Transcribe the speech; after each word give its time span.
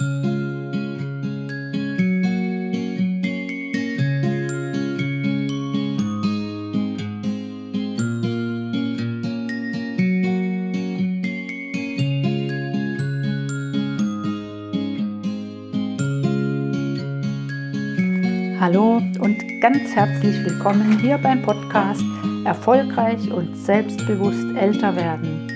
Hallo 0.00 0.06
und 19.20 19.60
ganz 19.60 19.94
herzlich 19.94 20.44
willkommen 20.44 20.98
hier 20.98 21.18
beim 21.18 21.40
Podcast 21.42 22.02
Erfolgreich 22.44 23.30
und 23.30 23.56
selbstbewusst 23.56 24.44
älter 24.56 24.96
werden. 24.96 25.46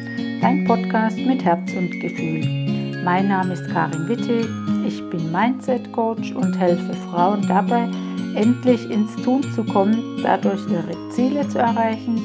Dein 0.40 0.64
Podcast 0.64 1.18
mit 1.18 1.44
Herz 1.44 1.72
und 1.72 1.90
Gefühl. 2.00 2.67
Mein 3.04 3.28
Name 3.28 3.54
ist 3.54 3.68
Karin 3.70 4.08
Witte. 4.08 4.48
Ich 4.86 5.02
bin 5.10 5.30
Mindset 5.30 5.92
Coach 5.92 6.32
und 6.32 6.58
helfe 6.58 6.92
Frauen 7.10 7.46
dabei, 7.46 7.88
endlich 8.34 8.90
ins 8.90 9.14
Tun 9.22 9.42
zu 9.54 9.64
kommen, 9.64 10.20
dadurch 10.22 10.60
ihre 10.68 11.10
Ziele 11.10 11.46
zu 11.48 11.58
erreichen 11.58 12.20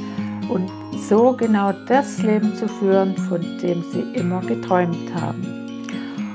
und 0.50 0.70
so 1.08 1.34
genau 1.34 1.72
das 1.88 2.22
Leben 2.22 2.56
zu 2.56 2.68
führen, 2.68 3.16
von 3.30 3.42
dem 3.62 3.84
sie 3.92 4.02
immer 4.14 4.42
geträumt 4.42 5.14
haben. 5.16 5.64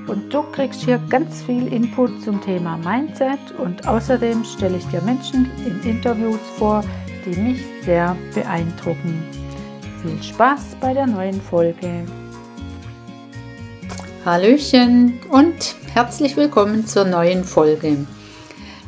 Und 0.07 0.33
du 0.33 0.43
kriegst 0.53 0.83
hier 0.83 0.99
ganz 1.11 1.43
viel 1.43 1.67
Input 1.67 2.23
zum 2.23 2.41
Thema 2.41 2.79
Mindset 2.79 3.39
und 3.59 3.87
außerdem 3.87 4.45
stelle 4.45 4.79
ich 4.79 4.87
dir 4.87 5.03
Menschen 5.03 5.51
in 5.67 5.81
Interviews 5.83 6.41
vor, 6.57 6.83
die 7.27 7.39
mich 7.39 7.63
sehr 7.83 8.17
beeindrucken. 8.35 9.23
Viel 10.03 10.23
Spaß 10.23 10.77
bei 10.81 10.95
der 10.95 11.07
neuen 11.07 11.41
Folge. 11.41 12.05
Hallöchen 14.31 15.21
und 15.31 15.75
herzlich 15.95 16.37
willkommen 16.37 16.87
zur 16.87 17.07
neuen 17.07 17.45
Folge. 17.45 18.07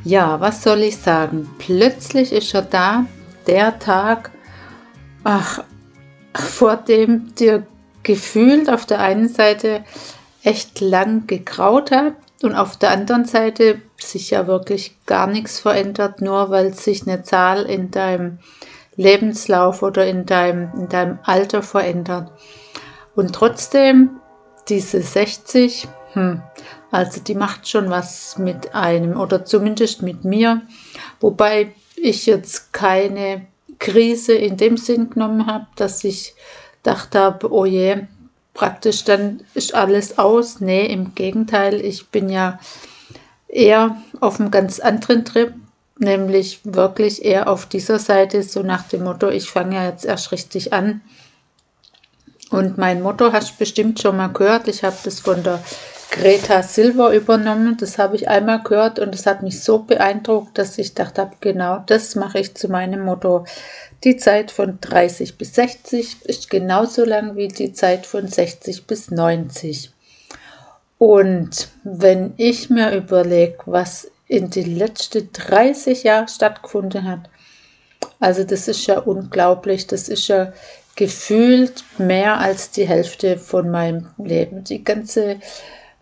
Ja, 0.04 0.38
was 0.38 0.62
soll 0.62 0.80
ich 0.80 0.98
sagen? 0.98 1.48
Plötzlich 1.56 2.30
ist 2.30 2.52
er 2.52 2.60
da, 2.60 3.06
der 3.46 3.78
Tag, 3.78 4.32
ach, 5.24 5.64
vor 6.34 6.76
dem 6.76 7.34
dir 7.36 7.66
gefühlt 8.02 8.68
auf 8.68 8.84
der 8.84 9.00
einen 9.00 9.30
Seite 9.30 9.82
echt 10.42 10.82
lang 10.82 11.26
gegraut 11.26 11.90
hat 11.90 12.16
und 12.42 12.54
auf 12.54 12.76
der 12.76 12.90
anderen 12.90 13.24
Seite 13.24 13.80
sich 13.96 14.28
ja 14.28 14.46
wirklich 14.46 14.94
gar 15.06 15.26
nichts 15.26 15.58
verändert, 15.58 16.20
nur 16.20 16.50
weil 16.50 16.74
sich 16.74 17.06
eine 17.06 17.22
Zahl 17.22 17.62
in 17.62 17.90
deinem 17.90 18.40
Lebenslauf 18.94 19.82
oder 19.82 20.06
in 20.06 20.26
deinem, 20.26 20.70
in 20.74 20.90
deinem 20.90 21.18
Alter 21.22 21.62
verändert. 21.62 22.30
Und 23.16 23.34
trotzdem, 23.34 24.20
diese 24.68 25.02
60, 25.02 25.88
hm, 26.12 26.42
also 26.90 27.20
die 27.20 27.34
macht 27.34 27.68
schon 27.68 27.90
was 27.90 28.38
mit 28.38 28.74
einem 28.74 29.18
oder 29.18 29.44
zumindest 29.44 30.02
mit 30.02 30.24
mir, 30.24 30.62
wobei 31.20 31.72
ich 31.96 32.26
jetzt 32.26 32.72
keine 32.72 33.46
Krise 33.78 34.34
in 34.34 34.56
dem 34.56 34.76
Sinn 34.76 35.10
genommen 35.10 35.46
habe, 35.46 35.66
dass 35.76 36.04
ich 36.04 36.34
gedacht 36.82 37.14
habe, 37.14 37.52
oh 37.52 37.64
je, 37.64 38.04
praktisch 38.54 39.04
dann 39.04 39.42
ist 39.54 39.74
alles 39.74 40.18
aus. 40.18 40.60
Nee, 40.60 40.86
im 40.86 41.14
Gegenteil, 41.14 41.80
ich 41.80 42.08
bin 42.08 42.28
ja 42.28 42.58
eher 43.48 43.96
auf 44.20 44.40
einem 44.40 44.50
ganz 44.50 44.80
anderen 44.80 45.24
Trip, 45.24 45.54
nämlich 45.98 46.60
wirklich 46.64 47.24
eher 47.24 47.48
auf 47.48 47.66
dieser 47.66 47.98
Seite, 47.98 48.42
so 48.42 48.62
nach 48.62 48.88
dem 48.88 49.04
Motto, 49.04 49.28
ich 49.28 49.50
fange 49.50 49.76
ja 49.76 49.86
jetzt 49.86 50.04
erst 50.04 50.32
richtig 50.32 50.72
an. 50.72 51.00
Und 52.50 52.78
mein 52.78 53.00
Motto 53.02 53.32
hast 53.32 53.52
du 53.52 53.58
bestimmt 53.58 54.00
schon 54.00 54.16
mal 54.16 54.32
gehört. 54.32 54.66
Ich 54.66 54.82
habe 54.82 54.96
das 55.04 55.20
von 55.20 55.42
der 55.42 55.62
Greta 56.10 56.62
Silver 56.64 57.14
übernommen. 57.14 57.76
Das 57.78 57.96
habe 57.96 58.16
ich 58.16 58.28
einmal 58.28 58.62
gehört 58.62 58.98
und 58.98 59.14
es 59.14 59.26
hat 59.26 59.42
mich 59.42 59.62
so 59.62 59.78
beeindruckt, 59.78 60.58
dass 60.58 60.76
ich 60.76 60.94
dachte, 60.94 61.30
genau 61.40 61.82
das 61.86 62.16
mache 62.16 62.40
ich 62.40 62.54
zu 62.56 62.68
meinem 62.68 63.04
Motto. 63.04 63.44
Die 64.02 64.16
Zeit 64.16 64.50
von 64.50 64.78
30 64.80 65.38
bis 65.38 65.54
60 65.54 66.24
ist 66.24 66.50
genauso 66.50 67.04
lang 67.04 67.36
wie 67.36 67.48
die 67.48 67.72
Zeit 67.72 68.06
von 68.06 68.26
60 68.26 68.86
bis 68.86 69.10
90. 69.10 69.92
Und 70.98 71.68
wenn 71.84 72.34
ich 72.36 72.68
mir 72.68 72.92
überlege, 72.94 73.58
was 73.66 74.10
in 74.26 74.50
den 74.50 74.76
letzten 74.76 75.32
30 75.32 76.02
Jahren 76.02 76.28
stattgefunden 76.28 77.04
hat, 77.08 77.30
also 78.18 78.42
das 78.44 78.68
ist 78.68 78.86
ja 78.86 78.98
unglaublich, 78.98 79.86
das 79.86 80.08
ist 80.08 80.28
ja 80.28 80.52
gefühlt 81.00 81.82
mehr 81.96 82.38
als 82.40 82.70
die 82.72 82.86
Hälfte 82.86 83.38
von 83.38 83.70
meinem 83.70 84.08
Leben. 84.18 84.64
Die 84.64 84.84
ganze 84.84 85.40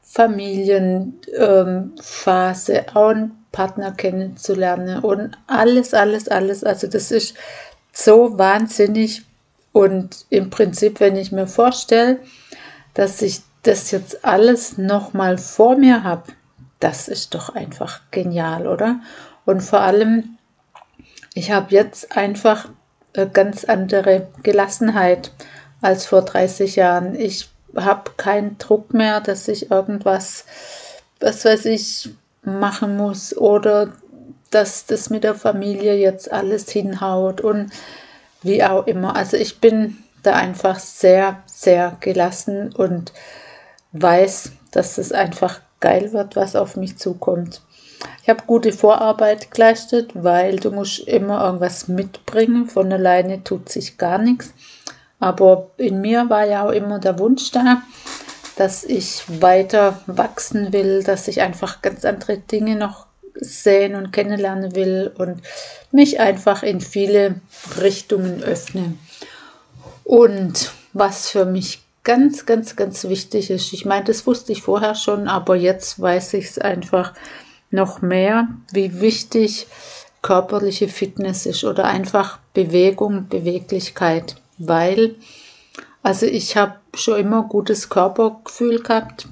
Familienphase, 0.02 2.72
ähm, 2.72 2.96
einen 2.96 3.46
Partner 3.52 3.92
kennenzulernen 3.92 5.04
und 5.04 5.38
alles, 5.46 5.94
alles, 5.94 6.26
alles. 6.26 6.64
Also 6.64 6.88
das 6.88 7.12
ist 7.12 7.36
so 7.92 8.38
wahnsinnig. 8.38 9.22
Und 9.70 10.26
im 10.30 10.50
Prinzip, 10.50 10.98
wenn 10.98 11.14
ich 11.14 11.30
mir 11.30 11.46
vorstelle, 11.46 12.18
dass 12.94 13.22
ich 13.22 13.42
das 13.62 13.92
jetzt 13.92 14.24
alles 14.24 14.78
nochmal 14.78 15.38
vor 15.38 15.76
mir 15.76 16.02
habe, 16.02 16.24
das 16.80 17.06
ist 17.06 17.36
doch 17.36 17.50
einfach 17.50 18.00
genial, 18.10 18.66
oder? 18.66 18.98
Und 19.44 19.60
vor 19.60 19.80
allem, 19.80 20.38
ich 21.34 21.52
habe 21.52 21.72
jetzt 21.72 22.16
einfach 22.16 22.68
ganz 23.26 23.64
andere 23.64 24.28
Gelassenheit 24.42 25.32
als 25.80 26.06
vor 26.06 26.22
30 26.22 26.76
Jahren. 26.76 27.14
Ich 27.14 27.48
habe 27.76 28.12
keinen 28.16 28.58
Druck 28.58 28.94
mehr, 28.94 29.20
dass 29.20 29.48
ich 29.48 29.70
irgendwas, 29.70 30.44
was 31.20 31.44
weiß 31.44 31.66
ich, 31.66 32.10
machen 32.42 32.96
muss 32.96 33.36
oder 33.36 33.92
dass 34.50 34.86
das 34.86 35.10
mit 35.10 35.24
der 35.24 35.34
Familie 35.34 35.96
jetzt 35.96 36.32
alles 36.32 36.70
hinhaut 36.70 37.40
und 37.40 37.70
wie 38.42 38.64
auch 38.64 38.86
immer. 38.86 39.14
Also 39.16 39.36
ich 39.36 39.60
bin 39.60 39.98
da 40.22 40.34
einfach 40.34 40.78
sehr, 40.78 41.42
sehr 41.46 41.96
gelassen 42.00 42.72
und 42.74 43.12
weiß, 43.92 44.52
dass 44.70 44.98
es 44.98 45.12
einfach 45.12 45.60
geil 45.80 46.12
wird, 46.12 46.36
was 46.36 46.56
auf 46.56 46.76
mich 46.76 46.98
zukommt. 46.98 47.62
Ich 48.22 48.28
habe 48.28 48.44
gute 48.46 48.72
Vorarbeit 48.72 49.50
geleistet, 49.50 50.10
weil 50.14 50.56
du 50.56 50.70
musst 50.70 51.00
immer 51.00 51.44
irgendwas 51.44 51.88
mitbringen. 51.88 52.66
Von 52.66 52.92
alleine 52.92 53.42
tut 53.42 53.68
sich 53.68 53.96
gar 53.98 54.18
nichts. 54.18 54.52
Aber 55.18 55.70
in 55.78 56.00
mir 56.00 56.28
war 56.28 56.46
ja 56.46 56.66
auch 56.66 56.72
immer 56.72 56.98
der 56.98 57.18
Wunsch 57.18 57.50
da, 57.50 57.82
dass 58.56 58.84
ich 58.84 59.22
weiter 59.40 60.00
wachsen 60.06 60.72
will, 60.72 61.02
dass 61.02 61.28
ich 61.28 61.40
einfach 61.40 61.82
ganz 61.82 62.04
andere 62.04 62.38
Dinge 62.38 62.76
noch 62.76 63.06
sehen 63.34 63.94
und 63.94 64.12
kennenlernen 64.12 64.74
will 64.74 65.12
und 65.16 65.42
mich 65.92 66.20
einfach 66.20 66.62
in 66.62 66.80
viele 66.80 67.40
Richtungen 67.80 68.42
öffne. 68.42 68.94
Und 70.04 70.72
was 70.92 71.30
für 71.30 71.44
mich 71.44 71.82
ganz, 72.04 72.46
ganz, 72.46 72.76
ganz 72.76 73.04
wichtig 73.04 73.50
ist, 73.50 73.72
ich 73.72 73.84
meine, 73.84 74.04
das 74.04 74.26
wusste 74.26 74.52
ich 74.52 74.62
vorher 74.62 74.94
schon, 74.94 75.28
aber 75.28 75.56
jetzt 75.56 76.00
weiß 76.00 76.34
ich 76.34 76.46
es 76.46 76.58
einfach 76.58 77.14
noch 77.70 78.02
mehr, 78.02 78.48
wie 78.72 79.00
wichtig 79.00 79.66
körperliche 80.22 80.88
Fitness 80.88 81.46
ist 81.46 81.64
oder 81.64 81.84
einfach 81.84 82.38
Bewegung, 82.54 83.28
Beweglichkeit, 83.28 84.36
weil, 84.58 85.14
also 86.02 86.26
ich 86.26 86.56
habe 86.56 86.74
schon 86.94 87.20
immer 87.20 87.42
gutes 87.42 87.88
Körpergefühl 87.88 88.82
gehabt, 88.82 89.28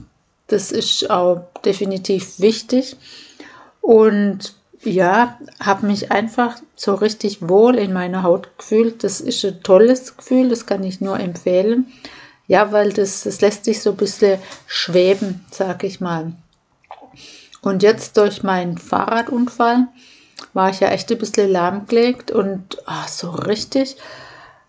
das 0.49 0.71
ist 0.71 1.11
auch 1.11 1.45
definitiv 1.65 2.39
wichtig 2.39 2.97
und 3.81 4.55
ja, 4.83 5.39
habe 5.59 5.87
mich 5.87 6.13
einfach 6.13 6.57
so 6.77 6.95
richtig 6.95 7.49
wohl 7.49 7.77
in 7.77 7.93
meiner 7.93 8.23
Haut 8.23 8.57
gefühlt. 8.57 9.03
Das 9.03 9.21
ist 9.21 9.45
ein 9.45 9.63
tolles 9.63 10.17
Gefühl, 10.17 10.49
das 10.49 10.67
kann 10.67 10.85
ich 10.85 11.01
nur 11.01 11.19
empfehlen. 11.19 11.93
Ja, 12.47 12.71
weil 12.71 12.93
das, 12.93 13.25
das 13.25 13.41
lässt 13.41 13.65
sich 13.65 13.83
so 13.83 13.91
ein 13.91 13.97
bisschen 13.97 14.39
schweben, 14.67 15.45
sag 15.51 15.83
ich 15.83 16.01
mal. 16.01 16.33
Und 17.66 17.83
jetzt 17.83 18.16
durch 18.16 18.45
meinen 18.45 18.78
Fahrradunfall 18.78 19.89
war 20.53 20.71
ich 20.71 20.78
ja 20.78 20.86
echt 20.91 21.10
ein 21.10 21.18
bisschen 21.18 21.51
lahmgelegt 21.51 22.30
und 22.30 22.78
ach, 22.86 23.09
so 23.09 23.28
richtig, 23.30 23.97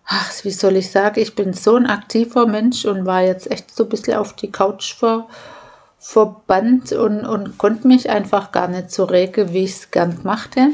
ach, 0.07 0.31
wie 0.43 0.49
soll 0.49 0.77
ich 0.77 0.89
sagen, 0.89 1.19
ich 1.19 1.35
bin 1.35 1.53
so 1.53 1.75
ein 1.75 1.85
aktiver 1.85 2.47
Mensch 2.47 2.85
und 2.85 3.05
war 3.05 3.21
jetzt 3.21 3.51
echt 3.51 3.69
so 3.75 3.83
ein 3.83 3.89
bisschen 3.89 4.15
auf 4.15 4.33
die 4.33 4.51
Couch 4.51 4.95
vor 4.95 5.29
verbannt 5.99 6.91
und, 6.91 7.23
und 7.23 7.59
konnte 7.59 7.87
mich 7.87 8.09
einfach 8.09 8.51
gar 8.51 8.67
nicht 8.67 8.89
so 8.89 9.03
regen, 9.03 9.53
wie 9.53 9.65
ich 9.65 9.73
es 9.73 9.91
gern 9.91 10.17
machte. 10.23 10.69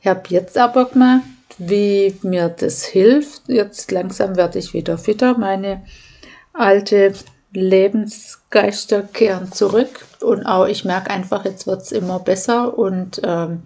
Ich 0.00 0.06
habe 0.06 0.22
jetzt 0.28 0.56
aber 0.56 0.86
gemerkt, 0.86 1.26
wie 1.58 2.16
mir 2.22 2.48
das 2.48 2.82
hilft. 2.82 3.42
Jetzt 3.48 3.92
langsam 3.92 4.36
werde 4.36 4.58
ich 4.58 4.72
wieder 4.72 4.96
fitter. 4.96 5.36
Meine 5.36 5.82
alte 6.54 7.12
Lebensgeister 7.52 9.02
kehren 9.02 9.52
zurück 9.52 10.06
und 10.20 10.46
auch 10.46 10.66
ich 10.66 10.84
merke 10.84 11.10
einfach, 11.10 11.44
jetzt 11.44 11.66
wird 11.66 11.82
es 11.82 11.92
immer 11.92 12.18
besser 12.18 12.78
und 12.78 13.20
ähm, 13.24 13.62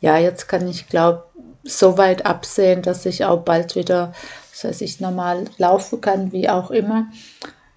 ja, 0.00 0.18
jetzt 0.18 0.48
kann 0.48 0.68
ich 0.68 0.88
glaube 0.88 1.24
so 1.62 1.98
weit 1.98 2.26
absehen, 2.26 2.82
dass 2.82 3.06
ich 3.06 3.24
auch 3.24 3.40
bald 3.42 3.76
wieder, 3.76 4.12
das 4.50 4.64
heißt, 4.64 4.82
ich 4.82 5.00
normal 5.00 5.44
laufen 5.58 6.00
kann, 6.00 6.32
wie 6.32 6.48
auch 6.48 6.70
immer. 6.70 7.06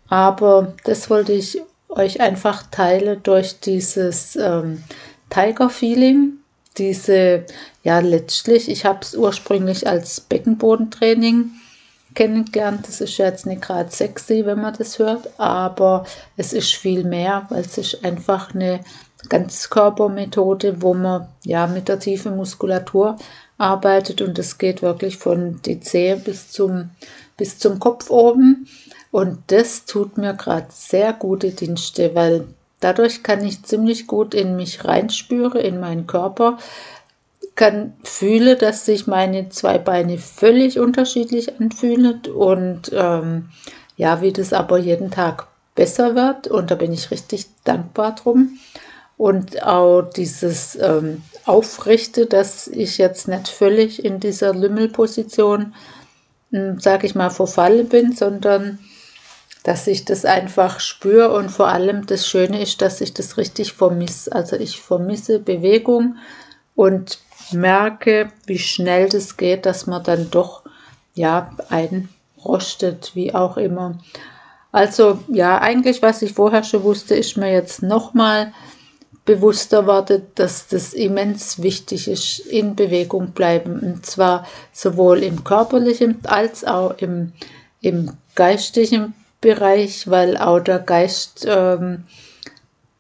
Aber 0.08 0.74
das 0.86 1.10
wollte 1.10 1.34
ich 1.34 1.62
euch 1.90 2.22
einfach 2.22 2.64
teile 2.72 3.18
durch 3.18 3.60
dieses 3.60 4.36
ähm, 4.36 4.84
Tiger-Feeling. 5.30 6.34
Diese, 6.78 7.46
ja, 7.84 8.00
letztlich, 8.00 8.70
ich 8.70 8.86
habe 8.86 9.00
es 9.02 9.16
ursprünglich 9.16 9.88
als 9.88 10.22
Beckenbodentraining 10.22 11.52
kennengelernt. 12.14 12.88
Das 12.88 13.02
ist 13.02 13.18
ja 13.18 13.26
jetzt 13.26 13.46
nicht 13.46 13.62
gerade 13.62 13.92
sexy, 13.92 14.46
wenn 14.46 14.62
man 14.62 14.76
das 14.78 15.00
hört, 15.00 15.30
aber 15.40 16.06
es 16.38 16.54
ist 16.54 16.74
viel 16.74 17.04
mehr, 17.04 17.46
weil 17.50 17.62
es 17.62 17.78
ist 17.78 18.04
einfach 18.04 18.54
eine 18.54 18.82
Ganzkörpermethode, 19.30 20.82
wo 20.82 20.94
man 20.94 21.28
ja 21.44 21.68
mit 21.68 21.88
der 21.88 22.00
tiefen 22.00 22.36
Muskulatur 22.36 23.18
arbeitet 23.58 24.22
und 24.22 24.38
es 24.40 24.58
geht 24.58 24.82
wirklich 24.82 25.18
von 25.18 25.62
die 25.66 25.80
Zehe 25.80 26.18
bis 26.18 26.52
zum, 26.52 26.90
bis 27.38 27.60
zum 27.60 27.80
Kopf 27.80 28.10
oben. 28.10 28.68
Und 29.12 29.40
das 29.48 29.86
tut 29.86 30.18
mir 30.18 30.34
gerade 30.34 30.68
sehr 30.70 31.14
gute 31.14 31.52
Dienste, 31.52 32.16
weil 32.16 32.48
dadurch 32.80 33.24
kann 33.24 33.46
ich 33.46 33.64
ziemlich 33.64 34.08
gut 34.08 34.34
in 34.34 34.56
mich 34.56 34.84
reinspüren, 34.86 35.62
in 35.62 35.80
meinen 35.80 36.08
Körper, 36.08 36.58
kann 37.56 37.94
fühle, 38.04 38.56
dass 38.56 38.86
sich 38.86 39.08
meine 39.08 39.50
zwei 39.50 39.78
Beine 39.78 40.18
völlig 40.18 40.80
unterschiedlich 40.80 41.60
anfühlen 41.60 42.22
und 42.34 42.92
ähm, 42.94 43.50
ja, 43.96 44.22
wie 44.22 44.34
das 44.34 44.54
aber 44.54 44.80
jeden 44.80 45.12
Tag 45.12 45.48
besser 45.76 46.16
wird 46.16 46.48
und 46.48 46.72
da 46.72 46.76
bin 46.76 46.94
ich 46.94 47.12
richtig 47.12 47.48
dankbar 47.64 48.16
drum 48.16 48.58
und 49.18 49.64
auch 49.64 50.02
dieses 50.02 50.76
ähm, 50.76 51.22
Aufrichte, 51.46 52.26
dass 52.26 52.68
ich 52.68 52.98
jetzt 52.98 53.28
nicht 53.28 53.48
völlig 53.48 54.04
in 54.04 54.20
dieser 54.20 54.54
Lümmelposition, 54.54 55.74
hm, 56.52 56.80
sage 56.80 57.06
ich 57.06 57.16
mal, 57.16 57.30
verfallen 57.30 57.90
bin, 57.90 58.14
sondern 58.14 58.80
dass 59.64 59.88
ich 59.88 60.04
das 60.04 60.26
einfach 60.26 60.80
spüre 60.80 61.34
und 61.34 61.50
vor 61.50 61.70
allem 61.70 62.06
das 62.06 62.28
Schöne 62.28 62.62
ist, 62.62 62.82
dass 62.82 63.00
ich 63.02 63.14
das 63.14 63.38
richtig 63.38 63.74
vermisse. 63.74 64.34
Also 64.34 64.58
ich 64.58 64.82
vermisse 64.82 65.40
Bewegung 65.40 66.18
und 66.76 67.20
merke, 67.52 68.32
wie 68.46 68.60
schnell 68.60 69.10
das 69.10 69.38
geht, 69.38 69.66
dass 69.66 69.88
man 69.88 70.04
dann 70.04 70.30
doch 70.32 70.64
ja 71.14 71.52
einrostet, 71.70 73.12
wie 73.14 73.34
auch 73.34 73.58
immer. 73.58 74.00
Also 74.72 75.20
ja, 75.28 75.60
eigentlich 75.60 76.02
was 76.02 76.22
ich 76.22 76.34
vorher 76.34 76.64
schon 76.64 76.84
wusste, 76.84 77.16
ist 77.16 77.38
mir 77.38 77.52
jetzt 77.52 77.84
nochmal 77.84 78.54
bewusster 79.26 79.88
wurde, 79.88 80.22
dass 80.36 80.68
das 80.68 80.94
immens 80.94 81.62
wichtig 81.62 82.08
ist, 82.08 82.40
in 82.40 82.76
Bewegung 82.76 83.32
bleiben. 83.32 83.80
Und 83.80 84.06
zwar 84.06 84.46
sowohl 84.72 85.24
im 85.24 85.44
körperlichen 85.44 86.20
als 86.26 86.66
auch 86.66 86.98
im, 86.98 87.32
im 87.82 88.12
geistigen 88.36 89.14
Bereich, 89.40 90.10
weil 90.10 90.38
auch 90.38 90.60
der 90.60 90.80
Geist, 90.80 91.46
ähm, 91.48 92.06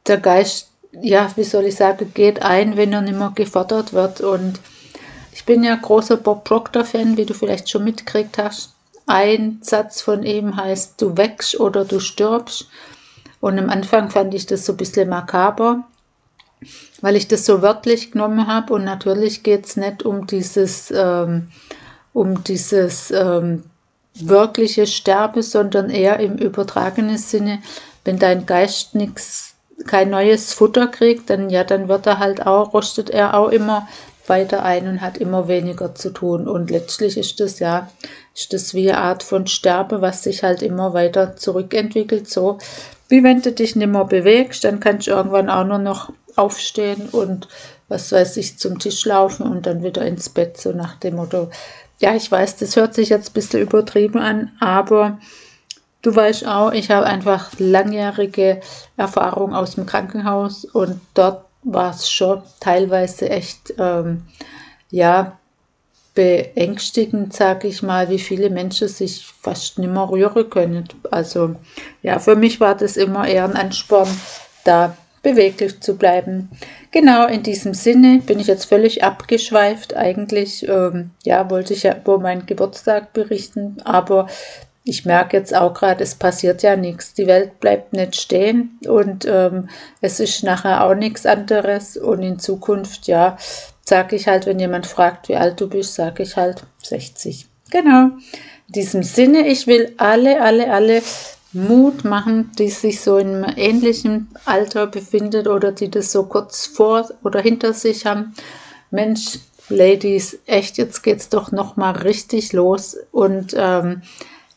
der 0.07 0.17
Geist 0.17 0.69
ja, 1.01 1.31
wie 1.35 1.43
soll 1.43 1.65
ich 1.65 1.75
sagen, 1.75 2.11
geht 2.13 2.41
ein, 2.41 2.77
wenn 2.77 2.93
er 2.93 3.01
nicht 3.01 3.17
mehr 3.17 3.31
gefordert 3.33 3.93
wird. 3.93 4.21
Und 4.21 4.59
ich 5.31 5.45
bin 5.45 5.63
ja 5.63 5.75
großer 5.75 6.17
Bob 6.17 6.43
Proctor-Fan, 6.43 7.17
wie 7.17 7.25
du 7.25 7.33
vielleicht 7.33 7.69
schon 7.69 7.83
mitgekriegt 7.83 8.37
hast. 8.37 8.73
Ein 9.05 9.59
Satz 9.61 10.01
von 10.01 10.23
ihm 10.23 10.55
heißt, 10.55 11.01
du 11.01 11.17
wächst 11.17 11.59
oder 11.59 11.83
du 11.83 11.99
stirbst. 11.99 12.67
Und 13.41 13.59
am 13.59 13.69
Anfang 13.69 14.09
fand 14.09 14.33
ich 14.33 14.45
das 14.45 14.65
so 14.65 14.73
ein 14.73 14.77
bisschen 14.77 15.09
makaber, 15.09 15.83
weil 17.01 17.17
ich 17.17 17.27
das 17.27 17.45
so 17.45 17.61
wörtlich 17.61 18.11
genommen 18.11 18.47
habe. 18.47 18.73
Und 18.73 18.85
natürlich 18.85 19.43
geht 19.43 19.65
es 19.65 19.75
nicht 19.75 20.03
um 20.03 20.27
dieses, 20.27 20.91
ähm, 20.91 21.49
um 22.13 22.43
dieses 22.43 23.11
ähm, 23.11 23.63
wirkliche 24.13 24.87
Sterbe, 24.87 25.43
sondern 25.43 25.89
eher 25.89 26.19
im 26.19 26.37
übertragenen 26.37 27.17
Sinne, 27.17 27.61
wenn 28.05 28.19
dein 28.19 28.45
Geist 28.45 28.95
nichts 28.95 29.52
kein 29.87 30.09
neues 30.09 30.53
Futter 30.53 30.87
kriegt, 30.87 31.29
dann 31.29 31.49
ja, 31.49 31.63
dann 31.63 31.87
wird 31.87 32.05
er 32.07 32.19
halt 32.19 32.45
auch, 32.45 32.73
rostet 32.73 33.09
er 33.09 33.33
auch 33.35 33.49
immer 33.49 33.87
weiter 34.27 34.63
ein 34.63 34.87
und 34.87 35.01
hat 35.01 35.17
immer 35.17 35.47
weniger 35.47 35.95
zu 35.95 36.09
tun. 36.11 36.47
Und 36.47 36.71
letztlich 36.71 37.17
ist 37.17 37.39
das 37.39 37.59
ja, 37.59 37.89
ist 38.33 38.53
das 38.53 38.73
wie 38.73 38.89
eine 38.89 39.01
Art 39.01 39.23
von 39.23 39.47
Sterbe, 39.47 40.01
was 40.01 40.23
sich 40.23 40.43
halt 40.43 40.61
immer 40.61 40.93
weiter 40.93 41.35
zurückentwickelt. 41.35 42.29
So 42.29 42.57
wie 43.09 43.23
wenn 43.23 43.41
du 43.41 43.51
dich 43.51 43.75
nicht 43.75 43.87
mehr 43.87 44.05
bewegst, 44.05 44.63
dann 44.63 44.79
kannst 44.79 45.07
du 45.07 45.11
irgendwann 45.11 45.49
auch 45.49 45.65
nur 45.65 45.77
noch 45.77 46.11
aufstehen 46.35 47.09
und 47.11 47.47
was 47.87 48.11
weiß 48.11 48.37
ich, 48.37 48.57
zum 48.57 48.79
Tisch 48.79 49.05
laufen 49.05 49.43
und 49.45 49.67
dann 49.67 49.83
wieder 49.83 50.03
ins 50.03 50.29
Bett, 50.29 50.57
so 50.57 50.71
nach 50.71 50.95
dem 50.95 51.17
Motto. 51.17 51.49
Ja, 51.99 52.15
ich 52.15 52.31
weiß, 52.31 52.57
das 52.57 52.75
hört 52.75 52.95
sich 52.95 53.09
jetzt 53.09 53.29
ein 53.29 53.33
bisschen 53.33 53.61
übertrieben 53.61 54.17
an, 54.19 54.51
aber 54.59 55.19
Du 56.03 56.13
weißt 56.13 56.45
auch, 56.45 56.73
ich 56.73 56.91
habe 56.91 57.05
einfach 57.05 57.51
langjährige 57.57 58.59
Erfahrung 58.97 59.55
aus 59.55 59.75
dem 59.75 59.85
Krankenhaus 59.85 60.65
und 60.65 60.99
dort 61.13 61.45
war 61.63 61.91
es 61.91 62.11
schon 62.11 62.43
teilweise 62.59 63.29
echt, 63.29 63.73
ähm, 63.79 64.23
ja, 64.91 65.39
beängstigend, 66.13 67.33
sage 67.33 67.69
ich 67.69 67.81
mal, 67.81 68.09
wie 68.09 68.19
viele 68.19 68.49
Menschen 68.49 68.89
sich 68.89 69.25
fast 69.25 69.79
nicht 69.79 69.89
mehr 69.89 70.09
rühren 70.09 70.49
können. 70.49 70.87
Also 71.09 71.55
ja, 72.03 72.19
für 72.19 72.35
mich 72.35 72.59
war 72.59 72.75
das 72.75 72.97
immer 72.97 73.25
eher 73.25 73.45
ein 73.45 73.55
Ansporn, 73.55 74.09
da 74.65 74.95
beweglich 75.23 75.79
zu 75.79 75.95
bleiben. 75.95 76.49
Genau 76.91 77.25
in 77.27 77.43
diesem 77.43 77.73
Sinne 77.73 78.19
bin 78.25 78.39
ich 78.39 78.47
jetzt 78.47 78.65
völlig 78.65 79.03
abgeschweift. 79.03 79.95
Eigentlich, 79.95 80.67
ähm, 80.67 81.11
ja, 81.23 81.49
wollte 81.49 81.73
ich 81.73 81.83
ja 81.83 81.95
über 81.95 82.19
meinen 82.19 82.45
Geburtstag 82.45 83.13
berichten, 83.13 83.77
aber 83.85 84.27
ich 84.85 85.05
merke 85.05 85.37
jetzt 85.37 85.55
auch 85.55 85.73
gerade, 85.73 86.03
es 86.03 86.15
passiert 86.15 86.61
ja 86.61 86.75
nichts. 86.75 87.13
Die 87.13 87.27
Welt 87.27 87.59
bleibt 87.59 87.93
nicht 87.93 88.15
stehen 88.15 88.79
und 88.85 89.25
ähm, 89.25 89.69
es 90.01 90.19
ist 90.19 90.43
nachher 90.43 90.83
auch 90.83 90.95
nichts 90.95 91.25
anderes. 91.25 91.95
Und 91.95 92.21
in 92.21 92.39
Zukunft, 92.39 93.07
ja, 93.07 93.37
sage 93.85 94.15
ich 94.15 94.27
halt, 94.27 94.45
wenn 94.45 94.59
jemand 94.59 94.85
fragt, 94.85 95.29
wie 95.29 95.37
alt 95.37 95.61
du 95.61 95.69
bist, 95.69 95.95
sage 95.95 96.23
ich 96.23 96.35
halt 96.35 96.63
60. 96.83 97.47
Genau. 97.71 98.09
In 98.67 98.73
diesem 98.73 99.03
Sinne, 99.03 99.47
ich 99.47 99.67
will 99.67 99.93
alle, 99.97 100.41
alle, 100.41 100.71
alle 100.71 101.01
Mut 101.53 102.03
machen, 102.03 102.51
die 102.57 102.69
sich 102.69 102.99
so 102.99 103.17
in 103.17 103.43
einem 103.43 103.57
ähnlichen 103.57 104.29
Alter 104.43 104.87
befindet 104.87 105.47
oder 105.47 105.71
die 105.71 105.89
das 105.89 106.11
so 106.11 106.23
kurz 106.23 106.65
vor 106.65 107.09
oder 107.23 107.39
hinter 107.39 107.73
sich 107.73 108.05
haben. 108.05 108.33
Mensch, 108.91 109.39
Ladies, 109.69 110.39
echt, 110.45 110.77
jetzt 110.77 111.03
geht's 111.03 111.29
doch 111.29 111.53
noch 111.53 111.77
mal 111.77 111.91
richtig 111.91 112.51
los 112.51 112.97
und 113.11 113.55
ähm, 113.57 114.01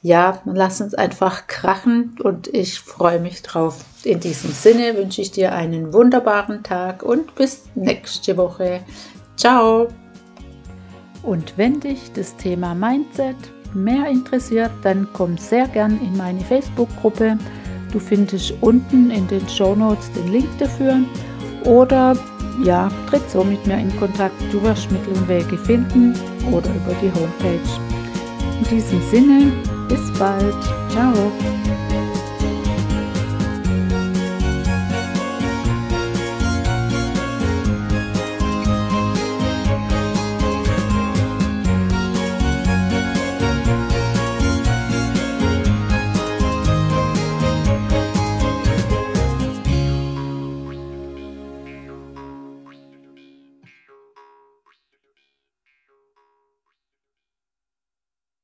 ja, 0.07 0.41
lass 0.45 0.81
uns 0.81 0.95
einfach 0.95 1.49
krachen 1.49 2.17
und 2.23 2.47
ich 2.55 2.79
freue 2.79 3.19
mich 3.19 3.43
drauf. 3.43 3.85
In 4.05 4.21
diesem 4.21 4.53
Sinne 4.53 4.97
wünsche 4.97 5.21
ich 5.21 5.33
dir 5.33 5.53
einen 5.53 5.93
wunderbaren 5.93 6.63
Tag 6.63 7.03
und 7.03 7.35
bis 7.35 7.65
nächste 7.75 8.37
Woche. 8.37 8.83
Ciao! 9.37 9.89
Und 11.25 11.55
wenn 11.57 11.81
dich 11.81 12.13
das 12.13 12.37
Thema 12.37 12.73
Mindset 12.73 13.35
mehr 13.75 14.07
interessiert, 14.07 14.71
dann 14.85 15.09
komm 15.13 15.37
sehr 15.39 15.67
gern 15.67 16.01
in 16.01 16.17
meine 16.17 16.41
Facebook-Gruppe. 16.41 17.37
Du 17.93 17.99
findest 17.99 18.55
unten 18.61 19.11
in 19.11 19.27
den 19.27 19.49
Show 19.49 19.75
Notes 19.75 20.13
den 20.13 20.31
Link 20.31 20.57
dafür 20.61 21.01
oder 21.65 22.17
ja, 22.63 22.89
tritt 23.11 23.29
so 23.29 23.43
mit 23.43 23.67
mir 23.67 23.79
in 23.79 23.95
Kontakt. 23.99 24.41
Du 24.53 24.63
wirst 24.63 24.89
Mittel 24.93 25.15
und 25.15 25.29
Wege 25.29 25.59
finden 25.59 26.15
oder 26.53 26.71
über 26.71 26.95
die 27.03 27.13
Homepage. 27.13 27.59
In 28.61 28.69
diesem 28.71 29.03
Sinne, 29.11 29.53
bis 29.89 30.11
bald. 30.19 30.55
Ciao. 30.91 31.33